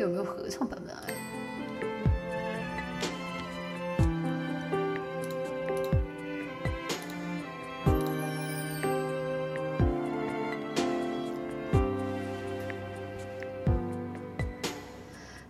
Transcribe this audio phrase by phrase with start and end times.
[0.00, 1.02] 有没有合唱版本啊？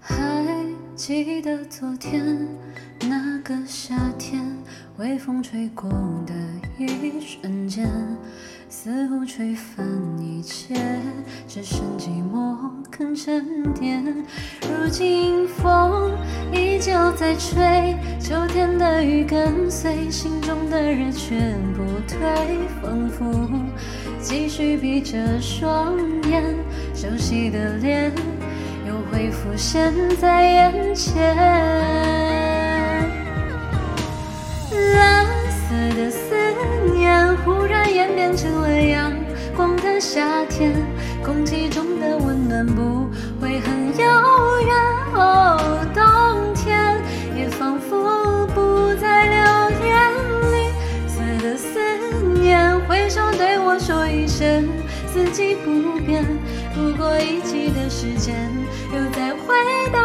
[0.00, 2.48] 还记得昨天
[3.08, 4.58] 那个夏天，
[4.96, 5.88] 微风吹过
[6.26, 6.34] 的
[6.86, 7.86] 一瞬间，
[8.68, 9.86] 似乎吹翻
[10.18, 10.74] 一切，
[11.46, 12.56] 只剩寂寞
[12.90, 14.02] 肯沉淀。
[14.62, 16.16] 如今风
[16.52, 21.38] 依旧在吹，秋天的雨跟随，心中的热却
[21.74, 22.18] 不退，
[22.80, 23.50] 仿佛
[24.20, 25.94] 继续闭着双
[26.30, 26.42] 眼，
[26.94, 28.10] 熟悉的脸。
[28.86, 31.36] 又会浮现在眼前。
[34.94, 36.39] 蓝色的思
[38.20, 39.10] 变成了阳
[39.56, 40.74] 光的夏天，
[41.24, 43.08] 空气中的温暖不
[43.40, 44.76] 会很遥远。
[45.14, 45.58] 哦，
[45.94, 47.00] 冬天
[47.34, 49.38] 也仿佛不再留
[49.80, 50.12] 恋。
[50.52, 50.54] 绿
[51.08, 51.80] 色的思
[52.38, 54.68] 念挥手对我说一声，
[55.10, 56.22] 四季不变。
[56.74, 58.36] 不过一季的时间，
[58.92, 59.54] 又再回
[59.90, 59.98] 到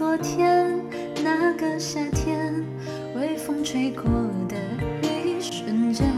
[0.00, 0.80] 昨天
[1.22, 2.54] 那个夏天，
[3.14, 4.04] 微风吹过
[4.48, 4.56] 的
[5.02, 6.10] 一瞬间，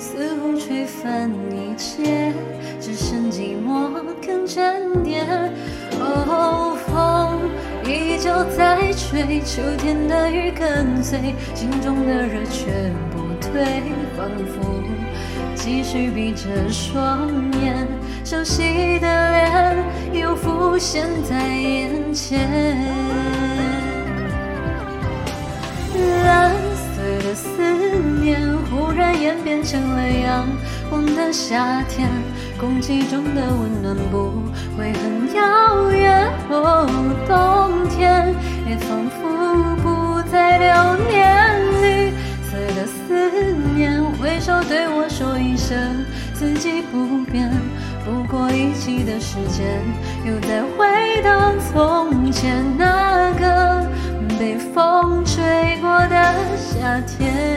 [0.00, 2.32] 似乎吹翻一切，
[2.80, 3.88] 只剩寂寞
[4.20, 5.24] 肯沉淀。
[6.00, 7.38] 哦，风
[7.88, 12.66] 依旧在吹，秋天的雨跟随，心中的热却
[13.12, 13.80] 不退，
[14.16, 14.82] 仿佛
[15.54, 17.30] 继续闭着双
[17.62, 17.86] 眼，
[18.24, 19.76] 熟悉的脸
[20.12, 20.34] 又
[20.74, 22.50] 浮现在眼前。
[26.24, 27.62] 蓝色的思
[28.20, 30.48] 念忽然演变成了阳
[30.90, 32.10] 光的夏天，
[32.58, 34.32] 空气中的温暖不
[34.76, 36.28] 会很遥远。
[36.50, 36.88] 哦，
[37.28, 38.34] 冬天
[38.68, 40.66] 也仿佛不再留
[41.08, 41.22] 恋。
[41.82, 42.10] 绿
[42.50, 43.30] 色的思
[43.76, 46.04] 念挥手对我说一声，
[46.34, 47.48] 四季不变。
[48.04, 49.82] 不过一季的时间，
[50.26, 53.86] 又再回到从前那个
[54.38, 55.42] 被风吹
[55.80, 57.53] 过的夏天。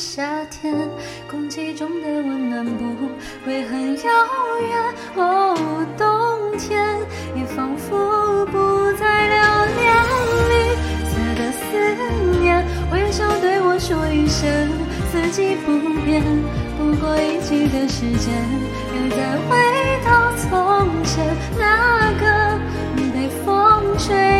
[0.00, 0.88] 夏天，
[1.30, 3.10] 空气中的温暖不
[3.44, 4.10] 会很遥
[4.62, 4.94] 远。
[5.14, 5.54] 哦，
[5.98, 6.96] 冬天
[7.36, 9.36] 也仿佛不再留
[9.76, 9.92] 恋。
[10.48, 10.52] 绿
[11.04, 11.60] 色的思
[12.40, 14.70] 念挥手对我说一声，
[15.12, 16.24] 四季不变。
[16.78, 18.32] 不过一季的时间，
[18.96, 19.52] 又再回
[20.02, 22.58] 到从前那个
[23.12, 24.39] 被风吹。